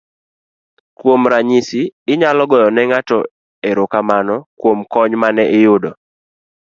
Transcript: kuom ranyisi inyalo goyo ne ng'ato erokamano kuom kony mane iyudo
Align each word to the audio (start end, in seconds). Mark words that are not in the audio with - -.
kuom 0.97 1.21
ranyisi 1.31 1.81
inyalo 2.13 2.43
goyo 2.49 2.67
ne 2.71 2.83
ng'ato 2.89 3.19
erokamano 3.69 4.35
kuom 4.59 4.79
kony 4.93 5.13
mane 5.21 5.43
iyudo 5.57 5.91